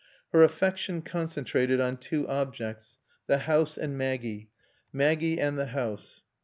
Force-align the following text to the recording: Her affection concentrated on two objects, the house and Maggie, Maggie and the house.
Her 0.33 0.41
affection 0.41 1.03
concentrated 1.03 1.79
on 1.79 1.97
two 1.97 2.27
objects, 2.27 2.97
the 3.27 3.37
house 3.37 3.77
and 3.77 3.95
Maggie, 3.95 4.49
Maggie 4.91 5.39
and 5.39 5.59
the 5.59 5.67
house. 5.77 6.23